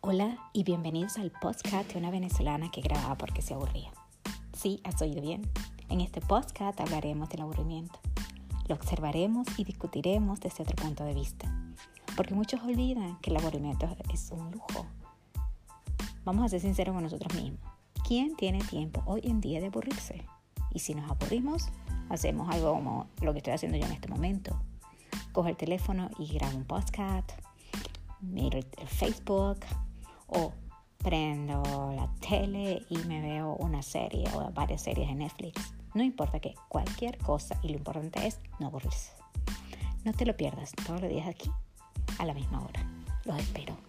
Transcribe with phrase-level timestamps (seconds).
[0.00, 3.92] Hola y bienvenidos al podcast de una venezolana que grababa porque se aburría.
[4.56, 5.42] Sí, has oído bien.
[5.88, 7.98] En este podcast hablaremos del aburrimiento.
[8.68, 11.52] Lo observaremos y discutiremos desde otro punto de vista.
[12.16, 14.86] Porque muchos olvidan que el aburrimiento es un lujo.
[16.24, 17.60] Vamos a ser sinceros con nosotros mismos.
[18.06, 20.24] ¿Quién tiene tiempo hoy en día de aburrirse?
[20.72, 21.70] Y si nos aburrimos,
[22.08, 24.62] hacemos algo como lo que estoy haciendo yo en este momento.
[25.32, 27.32] Cojo el teléfono y grabo un podcast,
[28.20, 29.58] miro el Facebook,
[31.08, 31.62] prendo
[31.96, 35.72] la tele y me veo una serie o varias series en Netflix.
[35.94, 39.12] No importa que cualquier cosa y lo importante es no aburrirse.
[40.04, 41.50] No te lo pierdas todos los días aquí
[42.18, 42.86] a la misma hora.
[43.24, 43.87] Los espero.